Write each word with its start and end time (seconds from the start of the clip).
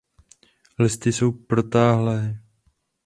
Listy 0.79 1.11
jsou 1.13 1.31
protáhlé. 1.31 2.39